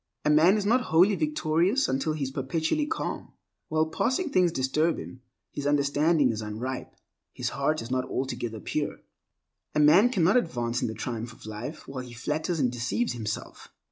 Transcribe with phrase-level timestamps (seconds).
[0.25, 3.33] A man is not wholly victorious until he is perpetually calm.
[3.67, 6.95] While passing things disturb him, his understanding is unripe,
[7.33, 9.01] his heart is not altogether pure.
[9.75, 13.67] A man cannot advance in the triumph of life while he flatters and deceives himself.